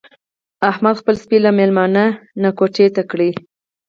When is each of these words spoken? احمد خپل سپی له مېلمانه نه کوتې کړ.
احمد 0.69 0.95
خپل 1.01 1.15
سپی 1.23 1.37
له 1.45 1.51
مېلمانه 1.59 2.05
نه 2.41 2.49
کوتې 2.57 2.85
کړ. 3.11 3.19